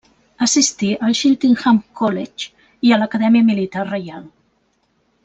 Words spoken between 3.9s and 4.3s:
Reial.